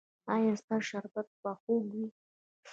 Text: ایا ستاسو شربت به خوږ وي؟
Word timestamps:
ایا 0.35 0.53
ستاسو 0.61 0.87
شربت 0.89 1.27
به 1.41 1.51
خوږ 1.61 1.83
وي؟ 1.93 2.05